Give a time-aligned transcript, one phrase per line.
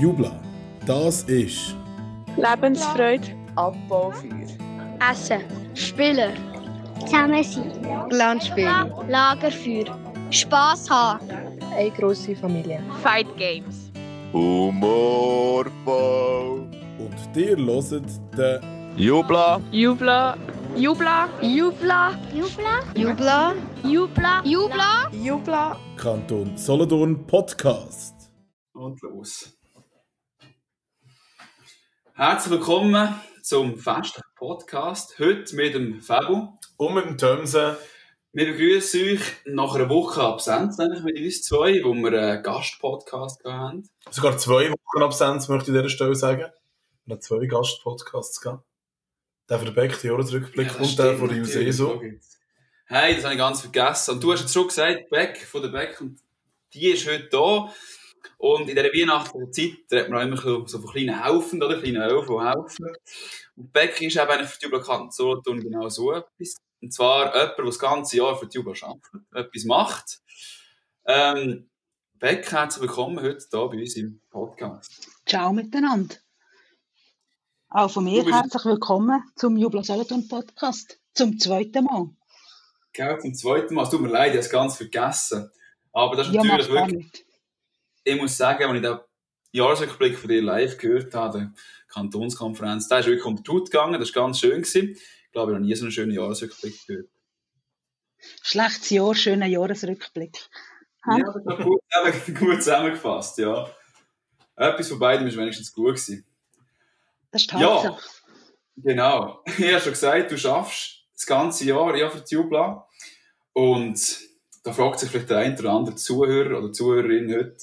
[0.00, 0.32] Jubla,
[0.86, 1.76] das ist
[2.38, 4.46] Lebensfreude, Abbaufeuer,
[5.10, 5.42] Essen,
[5.74, 6.32] Spielen,
[7.00, 7.70] zusammen sein,
[8.08, 9.94] Landspielen, Lagerfeuer,
[10.30, 11.28] Spass haben,
[11.76, 13.90] eine grosse Familie, Fight Games,
[14.32, 15.70] Humorvoll.
[16.98, 17.92] und dir hört
[18.38, 19.60] den Jubla.
[19.70, 20.36] Jubla,
[20.76, 23.54] Jubla, Jubla, Jubla, Jubla,
[23.84, 25.76] Jubla, Jubla, Jubla.
[25.98, 28.30] Kanton Solothurn Podcast.
[28.72, 29.59] Und los.
[32.20, 35.18] Herzlich willkommen zum festlichen Podcast.
[35.18, 36.48] Heute mit dem Fabu.
[36.76, 37.78] Und mit dem Tömsen.
[38.34, 43.42] Wir begrüßen euch nach einer Woche Absenz, nämlich mit uns zwei, wo wir einen Gastpodcast
[43.42, 43.88] hatten.
[44.10, 46.44] Sogar zwei Wochen Absenz, möchte ich an dieser Stelle sagen.
[47.06, 48.64] Wir haben zwei Gastpodcasts gehabt.
[49.48, 51.86] Der für den Beck, den Jahresrückblick, Ja, und der von der natürlich, Juseso.
[51.86, 52.38] so geht's.
[52.84, 54.10] Hey, das habe ich ganz vergessen.
[54.10, 56.20] Und du hast jetzt schon gesagt, Beck von der Beck, und
[56.74, 57.72] die ist heute da.
[58.38, 61.80] Und in dieser weihnachtlichen Zeit redet man auch immer so so von kleinen Haufen, oder?
[61.80, 62.96] Kleine Elfen, die helfen.
[63.56, 66.56] Und Beck ist eben für die Jubelkanten Solothurn genau so etwas.
[66.82, 70.20] Und zwar jemand, der das ganze Jahr für die Jubel arbeitet, etwas macht.
[71.06, 71.68] Ähm,
[72.14, 75.08] Beck, herzlich willkommen heute hier bei uns im Podcast.
[75.26, 76.16] Ciao miteinander.
[77.68, 80.98] Auch von mir herzlich willkommen zum Jubla Solothurn Podcast.
[81.14, 82.10] Zum zweiten Mal.
[82.92, 83.84] Gell, zum zweiten Mal.
[83.84, 85.50] Es tut mir leid, ich habe es ganz vergessen.
[85.92, 87.24] Aber das ist Ja, natürlich wirklich.
[88.04, 88.98] Ich muss sagen, als ich den
[89.52, 91.52] Jahresrückblick von dir live gehört habe, der
[91.88, 94.62] Kantonskonferenz, der ist wirklich unter die Haut gegangen, das war ganz schön.
[94.62, 94.90] Gewesen.
[94.90, 97.08] Ich glaube, ich habe noch nie so einen schönen Jahresrückblick gehört.
[98.42, 100.36] Schlechtes Jahr, schöner Jahresrückblick.
[101.06, 101.22] Ja, Hä?
[101.24, 101.80] das doch gut,
[102.38, 103.70] gut zusammengefasst, ja.
[104.56, 106.26] Etwas von beidem ist wenigstens gut gewesen.
[107.30, 107.58] Das ist Ja.
[107.58, 108.02] Tatsache.
[108.76, 109.42] Genau.
[109.58, 112.86] Ich habe schon gesagt, du schaffst das ganze Jahr ja für die Jubla.
[113.52, 114.18] Und
[114.62, 117.56] da fragt sich vielleicht der ein oder andere Zuhörer oder Zuhörerin heute,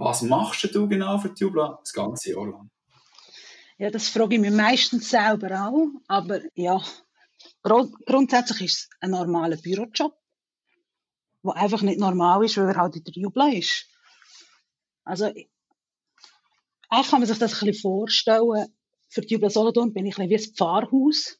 [0.00, 2.70] was machst du genau für die Jubla das ganze Jahr lang?
[3.76, 5.88] Ja, das frage ich mich meistens selber auch.
[6.08, 6.82] Aber ja,
[7.62, 10.14] grund grundsätzlich ist es ein normaler Bürojob,
[11.44, 13.88] der einfach nicht normal ist, weil er halt in der Jubla ist.
[15.04, 18.74] Also, eigentlich kann man sich das ein bisschen vorstellen.
[19.08, 21.38] Für die Jubla Solothurn bin ich ein bisschen wie ein Pfarrhaus.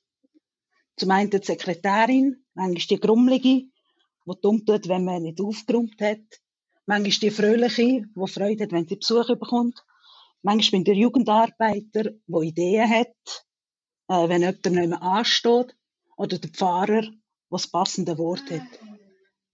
[0.96, 3.62] Zum einen die Sekretärin, manchmal die Grummelige,
[4.26, 6.40] die dumm tut, wenn man nicht aufgeräumt hat.
[6.90, 9.84] Manchmal die Fröhliche, die Freude hat, wenn sie Besuch bekommt.
[10.42, 13.46] Manchmal bin der Jugendarbeiter, der Ideen hat,
[14.08, 15.76] äh, wenn jemand nicht mehr ansteht.
[16.16, 17.12] Oder der Pfarrer, der
[17.48, 18.66] das passende Wort hat.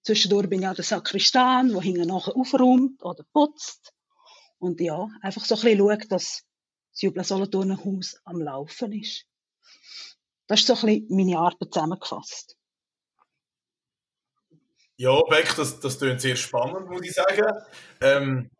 [0.02, 3.92] Zwischendurch bin ich auch der Sakristan, der hinten nachher aufräumt oder putzt.
[4.56, 6.42] Und ja, einfach so ein bisschen schaut, dass
[6.92, 7.78] das Jubla Solothurner
[8.24, 9.26] am Laufen ist.
[10.46, 12.55] Das ist so ein bisschen meine Arbeit zusammengefasst.
[14.98, 17.52] Ja, Beck, das, das klingt sehr spannend, muss ich sagen.
[18.00, 18.50] Ähm,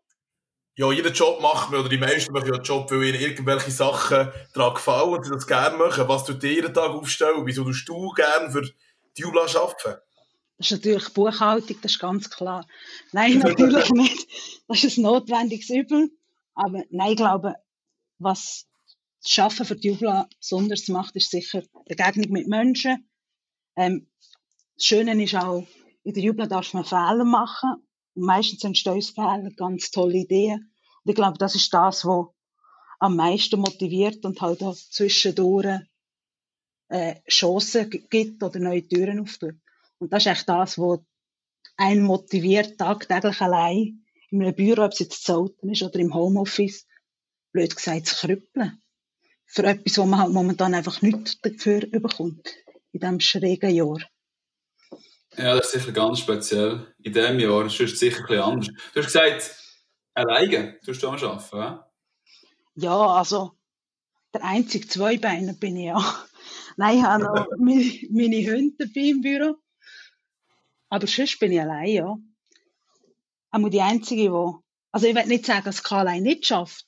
[0.75, 3.71] ja, jeder Job macht man, oder die meisten machen ja einen Job, weil ihnen irgendwelche
[3.71, 6.07] Sachen daran gefallen und sie das gerne machen.
[6.07, 7.45] Was tut ihr jeden Tag aufstellen?
[7.45, 9.99] Wieso tust du gerne für die Jubla arbeiten?
[10.59, 12.67] Das ist natürlich Buchhaltung, das ist ganz klar.
[13.11, 14.27] Nein, natürlich nicht.
[14.67, 16.11] Das ist ein notwendiges Übel.
[16.53, 17.55] Aber nein, ich glaube,
[18.19, 18.67] was
[19.23, 23.09] das Schaffen für die Jubla besonders macht, ist sicher die Begegnung mit Menschen.
[23.75, 24.07] Ähm,
[24.75, 25.65] das Schöne ist auch,
[26.07, 27.85] in der Jubla darf man Fehler machen.
[28.15, 30.71] Und meistens entstehen aus Fehlern ganz tolle Ideen.
[31.03, 32.27] Und ich glaube, das ist das, was
[32.99, 35.81] am meisten motiviert und halt auch zwischendurch
[36.87, 39.55] äh, Chancen gibt oder neue Türen auftut.
[39.99, 40.99] Und das ist echt das, was
[41.75, 46.13] einen motiviert, tagtäglich allein in einem Büro, ob es jetzt zu Zelten ist oder im
[46.13, 46.87] Homeoffice,
[47.51, 48.81] blöd gesagt, zu krüppeln.
[49.45, 52.47] Für etwas, wo man halt momentan einfach nichts dafür bekommt.
[52.93, 53.99] In diesem schrägen Jahr.
[55.37, 56.93] Ja, das ist sicher ganz speziell.
[57.03, 58.67] In diesem Jahr ist es sicher ein bisschen anders.
[58.67, 59.55] Du hast gesagt,
[60.15, 61.91] alleine tust du am Arbeiten, ja?
[62.75, 63.51] Ja, also,
[64.33, 65.97] der einzige Zweibeiner bin ich ja.
[66.77, 69.55] Nein, ich habe noch meine, Hunde dabei im Büro.
[70.89, 72.17] Aber sonst bin ich allein, ja.
[73.51, 74.51] Auch die Einzige, die,
[74.91, 76.85] also ich will nicht sagen, dass Karl nicht schafft.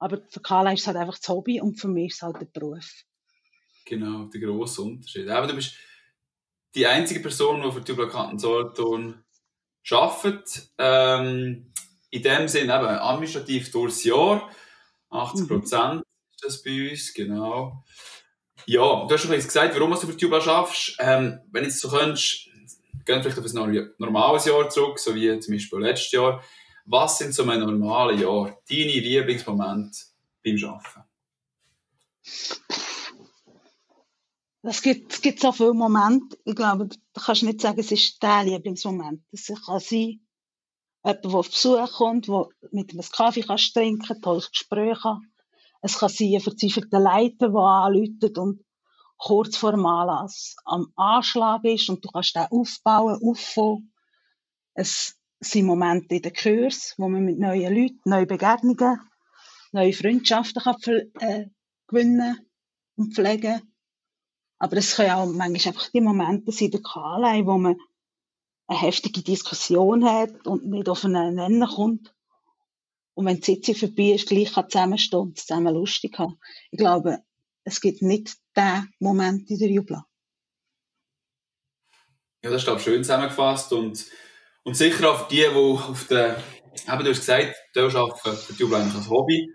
[0.00, 2.40] Aber für Karl ist es halt einfach das Hobby und für mich ist es halt
[2.40, 3.04] der Beruf.
[3.84, 5.28] Genau, der grosse Unterschied.
[5.28, 5.74] Aber du bist
[6.74, 9.24] die einzige Person, die für die Jubelkanten Solothurn
[9.90, 10.68] arbeitet.
[10.78, 11.72] Ähm,
[12.10, 14.50] in dem Sinne eben administrativ durchs Jahr.
[15.10, 16.02] 80 Prozent
[16.34, 17.84] ist das bei uns, genau.
[18.66, 20.96] Ja, du hast schon gesagt, warum du für die Jubel schaffst.
[20.98, 22.48] Ähm, wenn jetzt so könntest,
[23.04, 26.42] gehen vielleicht auf ein nor- normales Jahr zurück, so wie zum Beispiel letztes Jahr.
[26.84, 28.58] Was sind so ein normales Jahr?
[28.68, 29.98] Deine Lieblingsmomente
[30.44, 31.04] beim Arbeiten?
[34.62, 38.22] Es gibt, es so viele Momente, ich glaube, da kannst du nicht sagen, es ist
[38.22, 39.22] der Lieblingsmoment.
[39.30, 40.20] Es kann sein,
[41.04, 45.32] Jemand, der auf Besuch kommt, der mit einem Kaffee kannst trinken tolles Gespräch haben.
[45.80, 48.64] Es kann sein, ein verzweifelter Leiter, der anläutet und
[49.16, 53.92] kurz vor dem Anlass am Anschlag ist und du kannst den aufbauen, auffangen.
[54.74, 59.00] Es sind Momente in den Kurs, wo man mit neuen Leuten, neuen Begegnungen,
[59.72, 60.76] neue Freundschaften kann,
[61.20, 61.46] äh,
[61.86, 62.38] gewinnen
[62.96, 63.72] und pflegen.
[64.58, 67.76] Aber es können auch manchmal einfach die Momente sein, der Kanlei, wo man
[68.66, 72.14] eine heftige Diskussion hat und nicht auf einen Nenner kommt.
[73.14, 76.38] Und wenn die Sitzung vorbei ist, gleich kann zusammenstehen und zusammen lustig haben.
[76.70, 77.18] Ich glaube,
[77.64, 80.06] es gibt nicht den Moment in der Jubla.
[82.42, 83.72] Ja, das ist, glaube ich, schön zusammengefasst.
[83.72, 84.06] Und,
[84.62, 88.52] und sicher auch für die, die auf der, eben, du hast gesagt, die arbeiten für
[88.52, 89.52] die Jubla eigentlich als Hobby.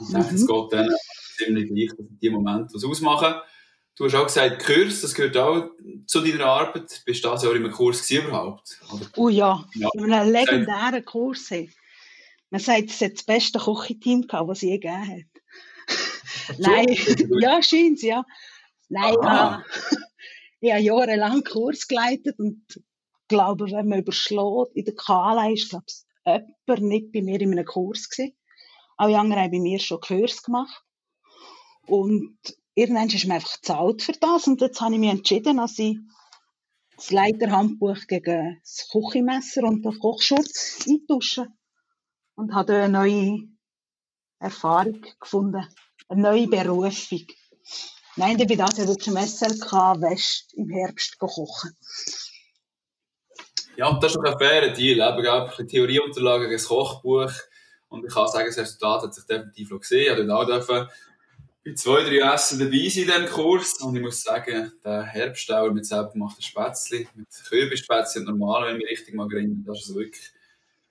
[0.00, 0.46] Ich denke, es Mhm.
[0.46, 0.96] geht denen
[1.36, 3.40] ziemlich gleich, dass die Momente was ausmachen.
[4.00, 5.72] Du hast auch gesagt, Kurs, das gehört auch
[6.06, 7.02] zu deiner Arbeit.
[7.04, 8.80] Bist du das Jahr im Kurs gewesen überhaupt?
[8.90, 9.06] Oder?
[9.14, 9.90] Oh ja, Ja.
[9.92, 11.50] in einem legendären Kurs.
[11.50, 11.70] hey.
[12.48, 15.88] Man sagt, es hat das beste Kocheteam gehabt, das es je gegeben hat.
[16.58, 16.96] Nein,
[17.42, 18.24] ja, scheint ja.
[18.88, 19.62] Nein, ah.
[20.60, 22.64] ich habe jahrelang Kurs geleitet und
[23.28, 27.52] glaube, wenn man überschlägt, in der Kala ist, glaube ich, jemand nicht bei mir in
[27.52, 28.34] einem Kurs gewesen.
[28.96, 30.84] Alle anderen haben bei mir schon Kurs gemacht.
[31.86, 32.38] Und
[32.74, 35.98] irgendwann ist mir einfach gezahlt für das und jetzt habe ich mich entschieden, dass ich
[36.96, 41.46] das Leiterhandbuch gegen das Küchenmesser und den Kochschutz eintausche.
[42.34, 43.48] Und habe eine neue
[44.38, 45.66] Erfahrung gefunden.
[46.08, 47.26] Eine neue Berufung.
[48.16, 51.76] Nein, ich bin das ja wirklich im SLK West im Herbst kochen.
[53.76, 55.00] Ja, das ist doch ein fairer Deal.
[55.00, 55.30] Eben, gell?
[55.30, 57.32] ein bisschen Theorieunterlagen, ein Kochbuch.
[57.88, 60.18] Und ich kann sagen, das Resultat hat sich definitiv noch gesehen.
[60.20, 60.88] Ich durfte auch
[61.64, 63.80] bei zwei, drei Essen dabei sein in diesem Kurs.
[63.80, 68.90] Und ich muss sagen, der Herbstauer mit selbstgemachten Spätzli, mit Kürbisspätzli und normal, wenn mich
[68.90, 70.30] richtig mag erinnern, das war also wirklich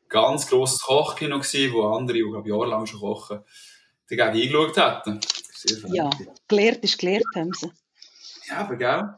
[0.04, 3.40] ein ganz grosses Kochkino gewesen, wo andere, die glaube ich, jahrelang schon kochen,
[4.10, 5.20] dagegen eingeschaut hätten.
[5.94, 6.10] Ja,
[6.48, 7.72] gelehrt ist gelehrt, haben sie.
[8.48, 9.16] Ja, aber gell?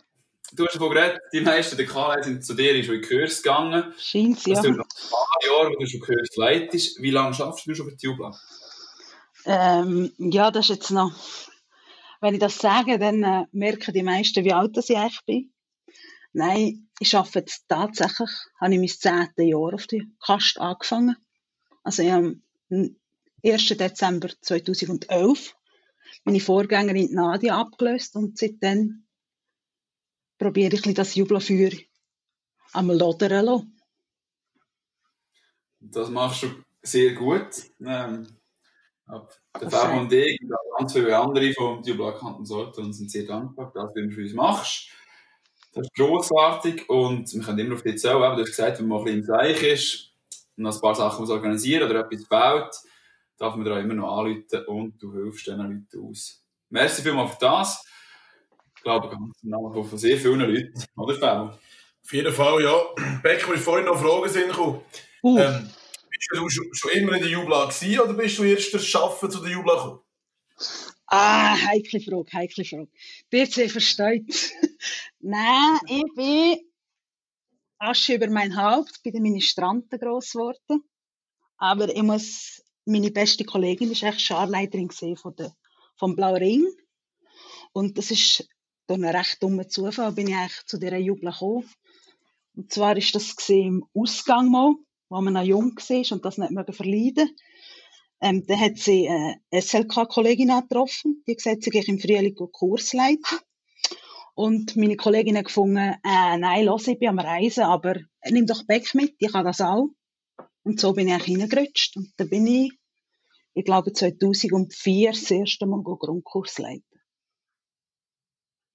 [0.53, 3.41] Du hast davon geredet, die meisten der KL sind zu dir schon in den Kurs
[3.41, 3.93] gegangen.
[3.97, 4.61] Scheint Das ja.
[4.61, 7.01] tut noch ein paar Jahre, wo du schon Kurs leitest.
[7.01, 8.37] Wie lange schaffst du schon für die Jubla?
[9.45, 11.13] Ähm, ja, das ist jetzt noch.
[12.19, 15.53] Wenn ich das sage, dann äh, merken die meisten, wie alt ich eigentlich bin.
[16.33, 18.29] Nein, ich arbeite jetzt tatsächlich,
[18.59, 21.15] habe ich mein zehnte Jahr auf die Kast angefangen.
[21.83, 22.39] Also ich habe
[22.69, 22.95] am
[23.43, 23.67] 1.
[23.69, 25.55] Dezember 2011
[26.23, 29.07] meine Vorgängerin Nadia abgelöst und seitdem
[30.37, 31.71] probiere ich das Jubelfeuer
[32.73, 33.67] am Lodern zu.
[35.79, 37.49] Das machst du sehr gut.
[37.79, 38.27] Ähm,
[39.59, 41.83] der Fabio und ich und auch ganz viele andere vom
[42.45, 44.89] sollten und sind sehr dankbar, dass du für uns machst.
[45.73, 48.17] Das ist grossartig und wir können immer auf dich zählen.
[48.17, 50.13] Eben, Du hast gesagt, wenn man ein bisschen im Seich ist
[50.57, 52.75] und ein paar Sachen muss organisieren oder etwas baut,
[53.37, 56.43] darf man auch immer noch anrufen und du hilfst diesen Leuten aus.
[56.69, 57.85] Merci vielmals für das.
[58.75, 60.83] Ich glaube, ganz im Namen von sehr vielen Leuten.
[60.95, 61.53] Oder Fabio?
[62.03, 62.81] Auf jeden Fall, ja.
[63.23, 64.81] Beck, mir vorhin noch Fragen sind gekommen.
[65.23, 65.69] Uh, Ähm,
[66.29, 69.39] bist du schon, immer in der Jubla gewesen oder bist du erst durch Schaffen zu
[69.41, 69.99] der Jubla gekommen?
[71.07, 72.89] Ah, heikle Frage, heikle Frage.
[73.29, 74.53] BC versteht.
[75.19, 76.59] Nein, ich bin
[77.79, 80.83] Asche über mein Haupt bei den Ministranten gross geworden.
[81.57, 85.55] Aber ich muss, meine beste Kollegin ist echt Scharleiterin von der,
[85.97, 86.65] vom Blau Ring.
[87.73, 88.47] Und das ist
[88.87, 91.69] durch einen recht dummen Zufall bin ich eigentlich zu dieser Jubel gekommen.
[92.55, 94.75] Und zwar ist das im Ausgang mal,
[95.11, 97.35] wo man noch jung war und das nicht mögen verleiden.
[98.21, 102.93] Ähm, dann hat sie eine SLK-Kollegin getroffen, die hat gesagt, sie geht im Frühling Kurs
[102.93, 103.39] leiten.
[104.35, 107.99] Und meine Kollegin hat gefunden, äh, nein, los, ich bin am Reisen, aber
[108.29, 109.89] nimm doch Beck mit, ich kann das auch.
[110.63, 111.97] Und so bin ich eigentlich reingerutscht.
[111.97, 112.71] Und dann bin ich,
[113.53, 116.85] ich glaube 2004, das erste Mal Grundkurs leiten.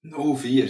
[0.03, 0.69] 04.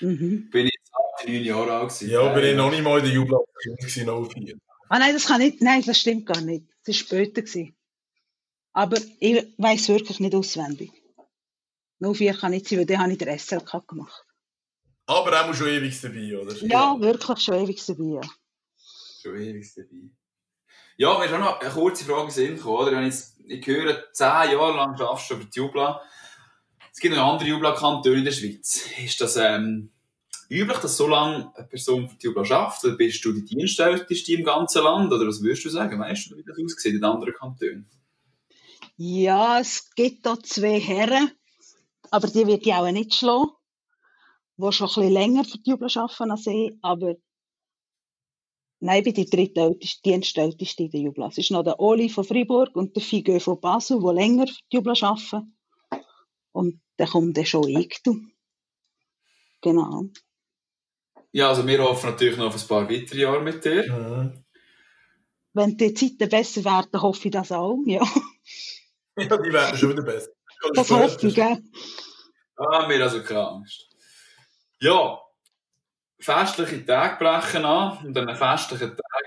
[0.00, 0.50] Mhm.
[0.50, 2.10] Bin ich jetzt 8, 9 Jahre alt gewesen.
[2.10, 4.58] Ja, bin ich noch nicht mal in der gewesen, 04.
[4.88, 6.66] Ah nein, das kann nicht, nein, das stimmt gar nicht.
[6.84, 7.42] Das war später.
[7.42, 7.76] Gewesen.
[8.72, 10.92] Aber ich weiß wirklich nicht auswendig.
[12.00, 14.24] 04 kann nicht sein, weil dann habe ich den SLK gemacht.
[15.06, 16.54] Aber auch schon ewig dabei, oder?
[16.66, 18.20] Ja, wirklich schon ewig dabei.
[18.20, 18.20] Ja.
[19.22, 20.10] Schon ewig dabei.
[20.98, 22.92] Ja, mir ist auch noch eine kurze Frage Sinn gekommen, oder?
[22.92, 23.14] Wenn ich,
[23.46, 26.02] ich höre, 10 Jahre lang schaffst du für die Jubla.
[26.92, 28.88] Es gibt noch andere Jubla-Kantone in der Schweiz.
[29.02, 29.92] Ist das ähm,
[30.50, 32.84] üblich, dass so lange eine Person für die Jubla schafft?
[32.84, 35.12] Oder bist du die Dienstälteste im ganzen Land?
[35.12, 35.98] Oder was würdest du sagen?
[35.98, 37.88] Weißt du, wie das aussieht in anderen Kantonen?
[38.96, 41.30] Ja, es gibt da zwei Herren,
[42.10, 43.50] aber die wird ich auch nicht schlagen,
[44.56, 46.72] die schon ein länger für die Jubel arbeiten als ich.
[46.82, 47.14] Aber
[48.78, 51.28] Nein, ich bin die drittälteste, dienstälteste in der Jubla.
[51.28, 54.54] Es ist noch der Oli von Freiburg und der Figo von Basel, die länger für
[54.70, 55.56] die Jubla arbeiten.
[56.52, 58.02] Und dann kommt dann schon ich.
[59.62, 60.04] Genau.
[61.32, 63.92] Ja, also wir hoffen natürlich noch auf ein paar weitere Jahre mit dir.
[63.92, 64.44] Mhm.
[65.52, 67.78] Wenn die Zeiten besser werden, hoffe ich das auch.
[67.86, 68.02] Ja,
[69.16, 70.30] Ja, die werden schon wieder besser.
[70.74, 71.58] das hoffe ich, gell?
[72.56, 73.88] Ah, wir also keine Angst.
[74.80, 75.18] Ja,
[76.18, 79.22] festliche Tage brechen an und an einem festlichen Tag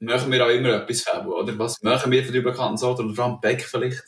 [0.00, 1.58] machen wir auch immer etwas Februar, oder?
[1.58, 4.04] Was machen wir für die bekannten oder vor allem Beck vielleicht?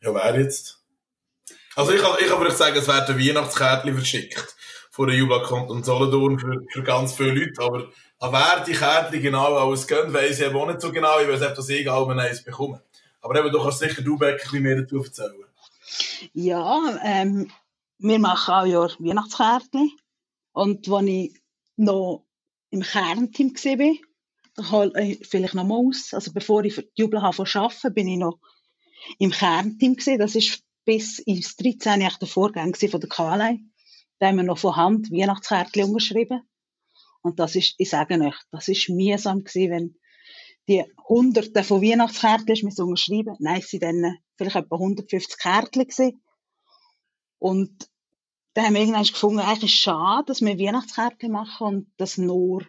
[0.00, 0.80] Ja, wer jetzt?
[1.74, 4.56] Also ich kann, ich kann vielleicht sagen, es werden Weihnachtskärtchen verschickt
[4.92, 9.22] von der Jubla und Solothurn für, für ganz viele Leute, aber an wer die Kärtchen
[9.22, 11.18] genau alles gehen, weiss ich eben auch nicht so genau.
[11.18, 12.82] Ich weiß einfach, dass ich auch eins bekomme.
[13.22, 15.44] Aber eben, du kannst sicher du Beck ein bisschen mehr dazu erzählen.
[16.34, 17.50] Ja, ähm,
[17.98, 19.92] wir machen auch ja Weihnachtskärtchen.
[20.52, 21.34] Und als ich
[21.76, 22.26] noch
[22.70, 23.94] im Kernteam war,
[24.56, 26.12] da hol ich vielleicht noch mal aus.
[26.12, 28.38] Also bevor ich für die Jubel arbeiten bin ich noch
[29.18, 29.96] im Kernteam.
[30.18, 32.02] Das ist bis ins 13.
[32.02, 33.58] echt der Vorgang von der Kalei.
[34.22, 36.48] Da haben wir noch von Hand Weihnachtskärtchen unterschrieben.
[37.22, 39.96] Und das ist, ich sage euch, das ist mühsam gewesen, wenn
[40.68, 43.34] die Hunderte von Weihnachtskärtchen müssen unterschreiben.
[43.40, 46.22] Nein, es sind dann vielleicht etwa 150 Kärtchen gewesen.
[47.40, 47.90] Und
[48.54, 52.64] da haben wir irgendwann gefunden, eigentlich ist schade, dass wir Weihnachtskärtchen machen und das nur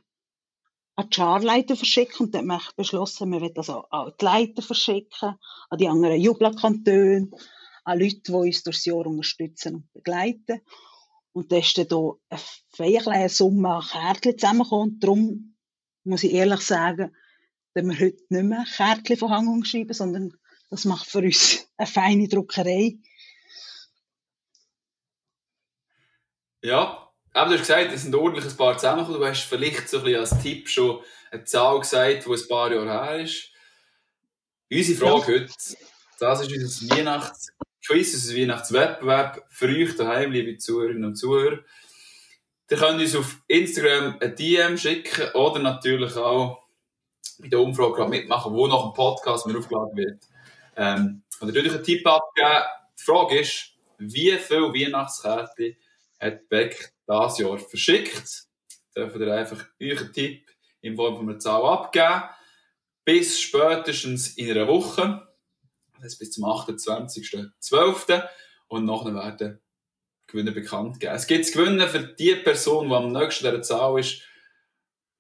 [0.96, 2.26] an die Scharleiter verschicken.
[2.26, 5.36] Und dann haben wir beschlossen, wir wollen das auch an die Leiter verschicken,
[5.70, 7.30] an die anderen Jubelkantone,
[7.84, 10.62] an Leute, die uns durchs Jahr unterstützen und begleiten.
[11.34, 14.94] Und da ist dann hier eine feine Summe an Kärtchen zusammengekommen.
[14.94, 15.56] Und darum
[16.04, 17.16] muss ich ehrlich sagen,
[17.74, 20.34] dass wir heute nicht mehr Kärtchen von Hang schreiben, sondern
[20.70, 22.98] das macht für uns eine feine Druckerei.
[26.62, 29.20] Ja, aber du hast gesagt, es sind ordentlich ein paar zusammengekommen.
[29.20, 32.72] Du hast vielleicht so ein bisschen als Tipp schon eine Zahl gesagt, die ein paar
[32.72, 33.50] Jahre her ist.
[34.72, 35.54] Unsere Frage heute,
[36.20, 37.34] das ist unser
[37.84, 41.60] Weihnachtsquiz, unser Weihnachtswettbewerb für euch daheim, liebe Zuhörerinnen und Zuhörer.
[42.70, 46.64] Ihr könnt uns auf Instagram ein DM schicken oder natürlich auch
[47.40, 50.24] bei der Umfrage mitmachen, wo nach dem Podcast mir aufgeladen wird.
[50.78, 52.64] Ähm, oder euch einen Tipp abgeben.
[52.98, 55.76] Die Frage ist, wie viele Weihnachtskärtchen
[56.20, 58.46] hat Beck dieses Jahr verschickt?
[58.96, 60.48] Dürft ihr einfach einen Tipp
[60.82, 62.24] in Form von einer Zahl abgeben.
[63.04, 65.33] Bis spätestens in einer Woche.
[66.04, 68.24] Heißt bis zum 28.12.
[68.68, 69.60] Und nachher werden
[70.28, 71.14] Gewinner bekannt geben.
[71.14, 74.22] Es gibt Gewinner für die Person, die am nächsten dieser Zahl ist,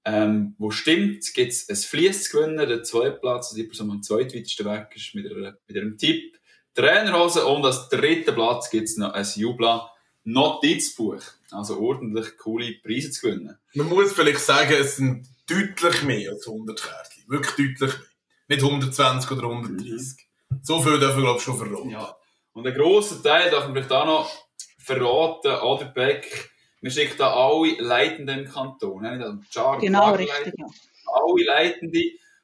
[0.06, 3.94] ähm, wo stimmt, gibt ein Fließ zu gewinnen, der zweite Platz, also die Person, die
[3.94, 6.38] am zweitweitesten weg ist, mit, einer, mit einem Tipp
[6.74, 9.92] Trainerhose und als dritten Platz gibt es noch ein Jubla
[10.24, 11.22] Notizbuch.
[11.52, 13.58] Also ordentlich coole Preise zu gewinnen.
[13.76, 17.24] Man muss vielleicht sagen, es sind deutlich mehr als 100 Kärtchen.
[17.28, 18.08] Wirklich deutlich mehr.
[18.48, 20.28] Nicht 120 oder 130.
[20.64, 21.90] So viel dürfen wir, glaube ich, schon verraten.
[21.90, 22.16] Ja.
[22.54, 24.32] Und ein grosser Teil darf man vielleicht auch noch
[24.78, 26.52] verraten, oder Beck,
[26.82, 29.06] wir schicken da alle Leitenden im Kanton.
[29.06, 30.66] Also Char Genau, richtig, ja.
[31.06, 32.02] Alle Leitende.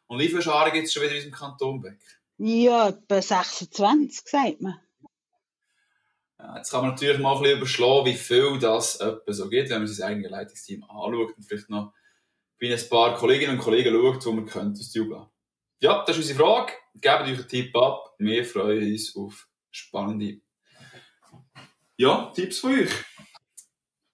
[0.07, 1.99] Und wie viele Scharen gibt es schon wieder in unserem Kanton, Beck?
[2.37, 4.79] Ja, etwa 26, sagt man.
[6.39, 9.69] Ja, jetzt kann man natürlich mal ein bisschen überschlagen, wie viel das etwa so gibt,
[9.69, 11.93] wenn man sein eigenes Leitungsteam anschaut und vielleicht noch
[12.59, 15.29] bei ein paar Kolleginnen und Kollegen schaut, wo man könnte aus Jubla.
[15.81, 16.73] Ja, das ist unsere Frage.
[16.95, 18.13] Gebt euch einen Tipp ab.
[18.17, 20.41] Wir freuen uns auf spannende
[21.95, 22.89] ja, Tipps von euch.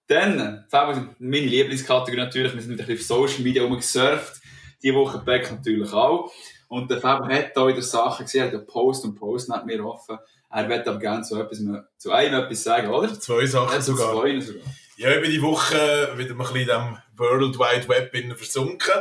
[0.07, 4.41] Dann, Fabio, meine Lieblingskategorie natürlich, wir sind ein bisschen auf Social Media rumgesurft.
[4.83, 6.31] Die Woche Beck natürlich auch.
[6.67, 9.65] Und der Fabio hat da wieder Sachen gesehen, er hat ja Post und Post nicht
[9.65, 10.17] mehr offen.
[10.51, 11.59] Er wird aber gerne zu, etwas,
[11.97, 13.19] zu einem etwas sagen, oder?
[13.19, 14.13] Zwei Sachen sogar.
[14.13, 14.63] Zwei sogar.
[14.97, 18.93] Ja, ich bin die Woche wieder mal ein bisschen in diesem World Wide Web versunken.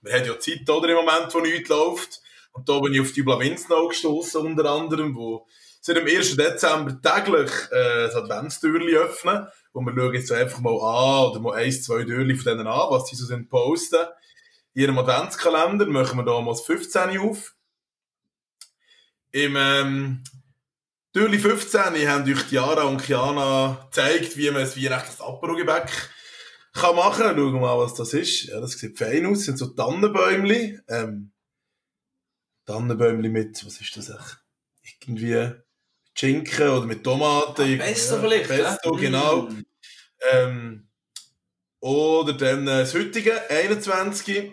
[0.00, 2.20] Wir haben ja Zeit oder, im Moment, wo nichts läuft.
[2.52, 5.46] Und da bin ich auf die Blavinznau gestoßen unter anderem, wo
[5.80, 6.36] seit dem 1.
[6.36, 9.46] Dezember täglich äh, das Adventstürchen öffnen.
[9.72, 12.90] Und wir schauen jetzt einfach mal an, oder mal eins, zwei Türchen von denen an,
[12.90, 14.06] was sie so sind posten.
[14.74, 17.54] In ihrem Adventskalender machen wir da mal das 15 auf.
[19.30, 20.24] Im ähm,
[21.12, 25.90] Türli 15 haben euch Diara und Kiana gezeigt, wie man ein weihnachtliches Apero-Gebäck
[26.72, 27.24] kann machen.
[27.24, 28.44] Schauen wir mal, was das ist.
[28.44, 29.38] Ja, das sieht fein aus.
[29.38, 30.78] Das sind so Tannenbäumli.
[30.88, 31.32] Ähm,
[32.66, 34.38] Tannenbäumli mit, was ist das echt?
[34.82, 35.52] Irgendwie
[36.14, 37.78] Schinken oder mit Tomaten.
[37.78, 39.00] Pesto Ja, vielleicht, Pesto, ne?
[39.00, 39.42] genau.
[39.42, 39.66] Mm.
[40.32, 40.88] Ähm,
[41.80, 44.28] oder dann äh, das heutige, 21.
[44.34, 44.52] Äh,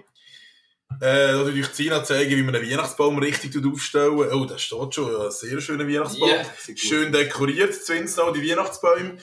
[1.00, 5.12] da würde ich Zina zeigen, wie man einen Weihnachtsbaum richtig aufstellen Oh, da steht schon,
[5.12, 6.30] ja, ein sehr schöner Weihnachtsbaum.
[6.30, 9.18] Ja, gut Schön dekoriert, Zwinsnau, die Weihnachtsbäume.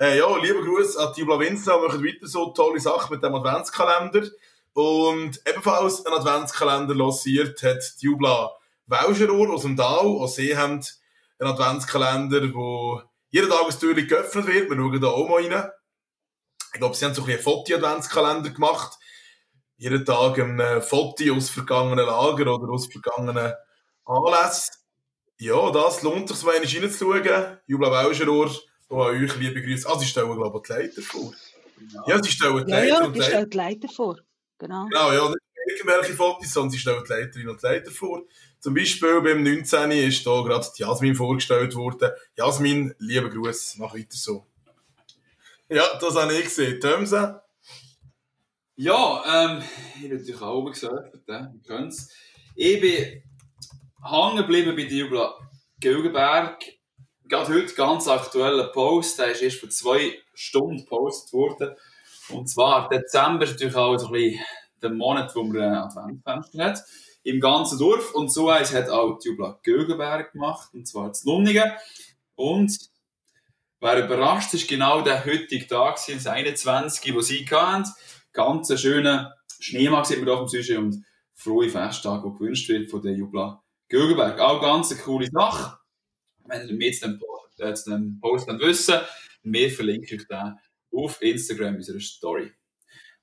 [0.00, 4.28] Äh, ja, lieber Gruß an die Blavinznau, machen weiter so tolle Sachen mit dem Adventskalender.
[4.72, 8.50] Und ebenfalls einen Adventskalender lanciert hat die Jubla
[8.86, 10.06] Welscherohr aus dem Tal.
[10.06, 10.82] Auch sie haben
[11.38, 14.70] einen Adventskalender, wo jeden Tag ein Türchen geöffnet wird.
[14.70, 15.70] Wir schauen da auch mal rein.
[16.72, 18.98] Ich glaube, sie haben so ein bisschen einen Foto-Adventskalender gemacht.
[19.76, 23.52] Jeden Tag ein äh, Foto aus vergangenen Lager oder aus vergangenen
[24.06, 24.76] Anlässen.
[25.36, 27.58] Ja, das lohnt sich, mal reinzuschauen.
[27.66, 28.50] Jubla Welscherohr,
[28.90, 29.88] auch an euch, liebe Grüße.
[29.88, 31.32] Ah, sie stellen, glaube ich, die Leiter vor.
[32.06, 33.30] Ja, sie stellen die Ja, Leiter ja, und die Leiter.
[33.30, 34.16] stellt die Leiter vor.
[34.58, 34.86] Genau.
[34.88, 38.22] Genau, ja, nicht irgendwelche Fotos, sondern sie stellen die Leiterinnen und Leiter vor.
[38.58, 39.90] Zum Beispiel beim 19.
[39.92, 42.10] ist da gerade die Jasmin vorgestellt worden.
[42.36, 44.46] Jasmin, lieber Gruß, mach weiter so.
[45.68, 46.80] Ja, das habe ich gesehen.
[46.80, 47.42] Tömse?
[48.76, 49.62] Ja, ähm,
[49.96, 52.08] ich habe natürlich auch oben gesurft, äh, ihr könnt's.
[52.54, 53.22] Ich bin
[54.02, 55.34] hängen geblieben bei der Jubla
[55.78, 56.62] Gilgenberg.
[57.30, 61.76] Gerade heute ganz aktueller Post, der ist erst vor zwei Stunden gepostet worden.
[62.30, 64.44] Und zwar, Dezember ist natürlich auch so ein bisschen
[64.82, 66.82] der Monat, wo man ein Adventsfenster hat.
[67.22, 68.12] Im ganzen Dorf.
[68.16, 71.70] Und so eins hat auch die Jubla Gilgenberg gemacht, und zwar zu Lunningen.
[72.34, 72.76] Und
[73.78, 77.88] wer überrascht ist, genau der heutige Tag, das 21, wo sie hatten.
[78.32, 79.28] Ganz einen schönen
[79.60, 81.04] Schneemann sieht man hier auf dem Sujet und
[81.36, 84.40] frohe Festtage, die gewünscht wird von der Jubla Gürgenberg.
[84.40, 85.79] Auch ganz eine coole Sache.
[86.50, 87.20] Wenn ihr mehr zu dem,
[87.58, 89.00] äh, zu dem Post wissen
[89.42, 90.54] mehr verlinke ich den
[90.92, 92.52] auf Instagram in unserer Story.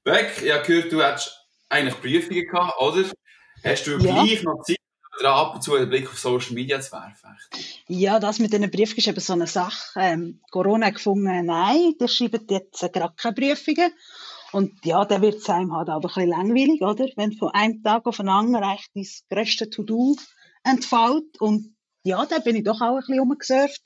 [0.03, 1.38] Beck, ich habe gehört, du hättest
[1.69, 3.03] eigentlich Prüfungen gehabt, oder?
[3.63, 4.24] Hast du Ja.
[4.24, 4.77] gleich noch Zeit,
[5.24, 7.36] ab und zu einen Blick auf Social Media zu werfen?
[7.88, 10.00] Ja, das mit diesen Briefen ist eben so eine Sache.
[10.00, 13.91] Ähm, Corona gefunden, nein, der schreibt jetzt gerade keine Prüfungen.
[14.53, 17.10] Und ja, dann wird es einem halt aber ein bisschen langweilig, oder?
[17.17, 20.15] Wenn von einem Tag auf den anderen eigentlich das grösste To-Do
[20.63, 21.39] entfällt.
[21.39, 21.75] Und
[22.07, 23.81] ja, da bin ich doch auch ein bisschen rumgesurft.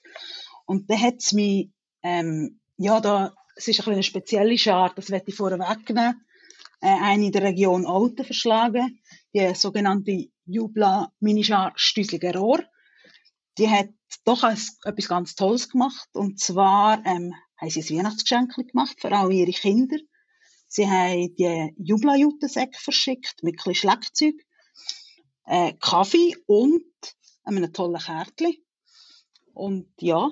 [0.65, 1.69] Und dann hat es mich,
[2.03, 6.25] ähm, ja, da, es ist ein eine spezielle Schar, das werde ich vorher wegnehmen,
[6.81, 8.99] äh, eine in der Region Olten verschlagen,
[9.33, 12.63] die sogenannte Jubla Minischar Stüsliger Rohr
[13.57, 13.89] die hat
[14.25, 16.09] doch etwas ganz Tolles gemacht.
[16.13, 19.97] Und zwar ähm, haben sie ein Weihnachtsgeschenk gemacht für alle ihre Kinder.
[20.67, 24.35] Sie haben die Jubla-Jutensäcke verschickt mit ein bisschen Schlagzeug,
[25.45, 26.85] äh, Kaffee und
[27.43, 28.55] einem tollen Kärtchen.
[29.53, 30.31] Und ja,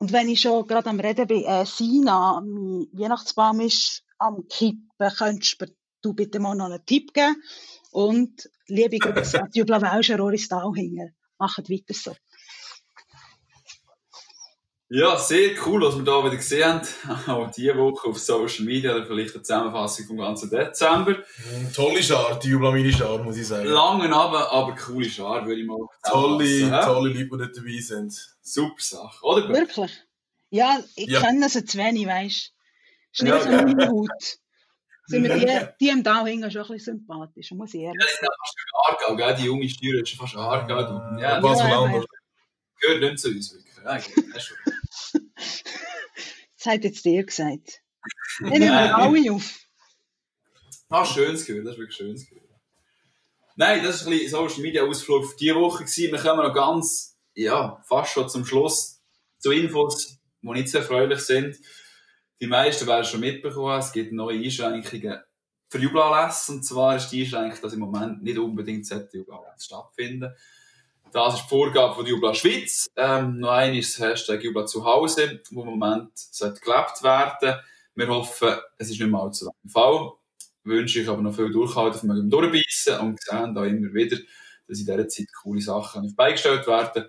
[0.00, 4.88] und wenn ich schon gerade am Reden bin, äh, Sina, mein Weihnachtsbaum ist am Kippen,
[5.16, 5.62] könntest
[6.00, 7.36] du bitte mal noch einen Tipp geben?
[7.90, 11.10] Und liebe Grüße die Jubla Welscher Oris Dahlhinger.
[11.38, 12.14] Macht weiter so.
[14.92, 17.30] Ja, sehr cool, was wir hier wieder gesehen haben.
[17.30, 21.12] Auch diese Woche auf Social Media, oder vielleicht eine Zusammenfassung vom ganzen Dezember.
[21.12, 23.68] Mm, Tolle Schar, die Jubla Mini-Schar, muss ich sagen.
[23.68, 28.34] Langen aber, aber coole Schar, würde ich mal Tolle, tolle Leute, die dort dabei sind.
[28.42, 29.48] Super Sache, oder?
[29.50, 29.92] Wirklich?
[30.50, 31.20] Ja, ich Ja.
[31.20, 32.52] kenne sie zu wenig, weisst
[33.20, 33.26] du.
[33.26, 33.62] Ist Ja, nicht so ja.
[33.62, 34.08] meine Haut.
[35.06, 35.28] Sind mir
[35.78, 38.56] die, die im Dauhingen schon ein bisschen sympathisch, muss ich ehrlich Ja, die sind fast
[38.58, 39.36] schon Aargau, gell?
[39.36, 40.82] Die junge Steuer ist schon fast Aargau.
[40.82, 41.20] du.
[41.22, 42.04] Ja, Was Ja, für ja, ja.
[42.80, 43.70] gehört nicht zu uns, wirklich.
[43.84, 44.69] Ja,
[46.62, 47.82] das hat jetzt dir gesagt.
[48.42, 49.58] Ich nehme alle auf.
[50.88, 52.42] Ah, schönes Gehör, das ist wirklich schönes Gehör.
[53.56, 55.84] Nein, das war ein bisschen Social Media Ausflug für diese Woche.
[55.84, 56.12] Gewesen.
[56.12, 59.02] Wir kommen noch ganz, ja, fast schon zum Schluss
[59.38, 61.58] zu Infos, die nicht so erfreulich sind.
[62.40, 65.20] Die meisten werden schon mitbekommen, es gibt neue Einschränkungen
[65.68, 66.52] für Jubelanlässe.
[66.52, 70.34] Und zwar ist die Einschränkung, dass im Moment nicht unbedingt solche Jubelanlässe stattfinden.
[71.12, 72.88] Das ist die Vorgabe von der Jubla Schweiz.
[72.94, 77.60] Ähm, noch ein ist das Hashtag Jubla zu Hause, wo im Moment sollte gelebt werden.
[77.96, 80.12] Wir hoffen, es ist nicht mehr allzu lange Fall.
[80.62, 84.18] Wünsche ich aber noch viel Durchhalten, wir mögen durchbeissen und sehen da immer wieder,
[84.68, 87.06] dass in dieser Zeit coole Sachen auf die Beine gestellt werden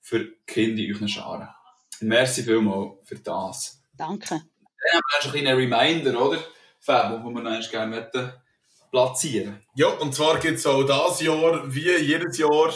[0.00, 1.48] für die Kinder in euren Scharen.
[2.00, 3.80] Merci vielmals für das.
[3.96, 4.30] Danke.
[4.30, 6.38] Dann haben wir noch einen Reminder, oder?
[6.80, 8.32] Fab, den wir noch gerne möchten
[8.90, 12.72] platzieren Ja, und zwar gibt es auch dieses Jahr, wie jedes Jahr,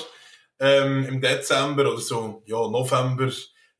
[0.61, 3.31] ähm, im Dezember oder so, ja, November,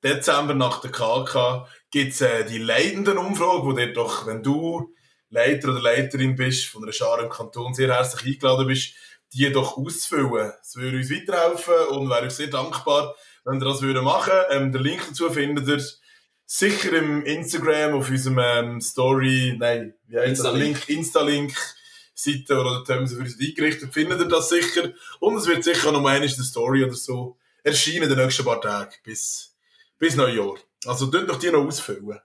[0.03, 4.95] Dezember nach der KK, gibt es äh, die Leitenden-Umfrage, wo dir doch, wenn du
[5.31, 8.95] Leiter oder Leiterin bist, von einer Schar im Kanton sehr herzlich eingeladen bist,
[9.33, 10.53] die doch auszufüllen.
[10.63, 13.15] Es würde uns weiterhelfen und wäre uns sehr dankbar,
[13.45, 15.83] wenn ihr das würdet machen ähm, Den Link dazu findet ihr
[16.47, 20.39] sicher im Instagram, auf unserem ähm, Story, nein, wie heißt das?
[20.39, 20.87] Insta-Link.
[20.87, 21.78] Link, Insta-Link.
[22.19, 24.93] Seite oder der Terms für uns eingerichtet, findet ihr das sicher.
[25.21, 28.61] Und es wird sicher noch mal der Story oder so erscheinen in den nächsten paar
[28.61, 29.57] Tagen bis,
[29.99, 30.57] bis Neujahr.
[30.85, 32.21] Also, tut doch die noch ausfüllen.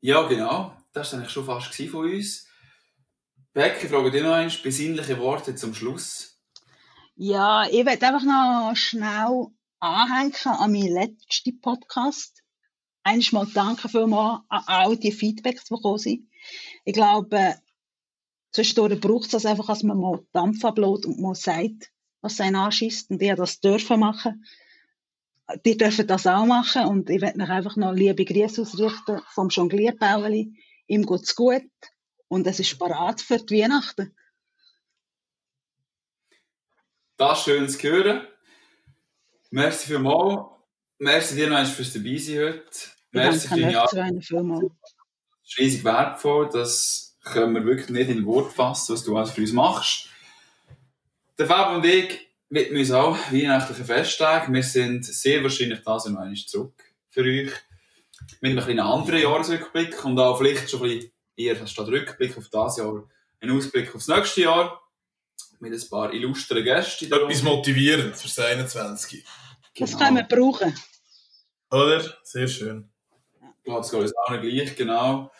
[0.00, 0.76] Ja, genau.
[0.92, 2.46] Das war eigentlich schon fast von uns.
[3.52, 6.38] Becky, frage dich noch einmal, besinnliche Worte zum Schluss.
[7.16, 12.42] Ja, ich werde einfach noch schnell anhängen an meinen letzten Podcast.
[13.02, 16.28] Einmal danke vielmals an all die Feedbacks, die gekommen sind.
[16.84, 17.56] Ich glaube,
[18.52, 22.56] Zwischendurch braucht es das einfach, dass man mal Dampf ablädt und mal sagt, was einen
[22.56, 23.10] anschießt.
[23.10, 24.44] Und ich das dürfen machen.
[25.64, 26.86] Die dürfen das auch machen.
[26.86, 30.54] Und ich werde mich einfach noch liebe Grüße ausrichten vom Jonglierbauli.
[30.86, 31.62] Ihm geht's gut.
[32.28, 34.14] Und es ist parat für die Weihnachten.
[37.16, 38.26] Das ist schön zu hören.
[39.50, 40.46] Merci vielmals.
[40.98, 42.70] Merci dir noch fürs dabei sein heute.
[43.12, 44.12] Merci für deine Arbeit.
[44.18, 44.30] Das
[45.44, 46.48] ist riesig wertvoll.
[46.52, 50.08] Das können wir wirklich nicht in Wort fassen, was du alles für uns machst.
[51.38, 54.52] Der Fab und ich widmen uns auch weihnachtlichen Festtage.
[54.52, 56.74] Wir sind sehr wahrscheinlich das und einmal zurück
[57.10, 57.52] für euch.
[58.40, 62.48] Mit einem kleinen anderen Jahresrückblick und auch vielleicht schon ein bisschen eher statt Rückblick auf
[62.48, 63.08] das Jahr,
[63.40, 64.80] ein Ausblick aufs nächste Jahr.
[65.60, 67.12] Mit ein paar illustren Gästen.
[67.12, 69.24] Etwas motivierend für das 21.
[69.74, 69.90] Genau.
[69.90, 70.76] Das können wir brauchen.
[71.70, 72.02] Oder?
[72.22, 72.90] Sehr schön.
[73.58, 75.30] Ich glaube, es geht uns auch gleich, genau.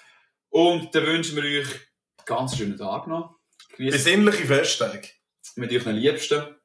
[0.52, 3.38] Und dann wünschen wir euch einen ganz schönen Tag noch.
[3.78, 5.08] Besinnliche Festtage.
[5.56, 6.56] Mit euren Liebsten.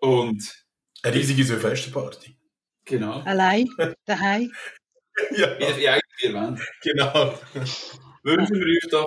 [0.00, 0.66] Und
[1.02, 2.34] eine riesige Silvesterparty.
[2.86, 3.20] Genau.
[3.20, 3.68] Allein,
[4.06, 4.50] daheim.
[5.36, 5.58] ja.
[5.58, 6.62] Wie eigentlich vier Wände.
[6.80, 7.38] Genau.
[8.22, 9.06] wünschen wir euch doch.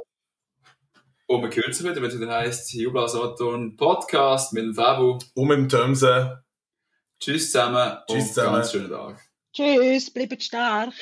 [1.25, 5.17] Und wir hören es wieder, wenn es wieder heisst, Jubla Saturn Podcast mit dem Fabu.
[5.33, 6.43] Und mit dem Tömse.
[7.19, 7.97] Tschüss zusammen.
[8.07, 8.57] Tschüss zusammen.
[8.57, 9.19] Ganz schönen Tag.
[9.53, 10.93] Tschüss, bleibt stark.